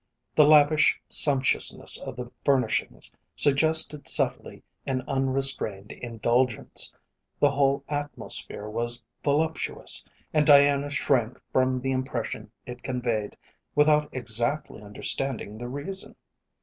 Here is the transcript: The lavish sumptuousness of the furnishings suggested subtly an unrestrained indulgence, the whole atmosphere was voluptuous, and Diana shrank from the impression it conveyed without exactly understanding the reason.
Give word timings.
The 0.33 0.45
lavish 0.47 0.99
sumptuousness 1.09 1.99
of 2.01 2.15
the 2.15 2.31
furnishings 2.43 3.13
suggested 3.35 4.07
subtly 4.07 4.63
an 4.83 5.03
unrestrained 5.07 5.91
indulgence, 5.91 6.91
the 7.39 7.51
whole 7.51 7.83
atmosphere 7.87 8.67
was 8.67 9.03
voluptuous, 9.23 10.03
and 10.33 10.43
Diana 10.43 10.89
shrank 10.89 11.39
from 11.53 11.81
the 11.81 11.91
impression 11.91 12.49
it 12.65 12.81
conveyed 12.81 13.37
without 13.75 14.09
exactly 14.11 14.81
understanding 14.81 15.59
the 15.59 15.67
reason. 15.69 16.15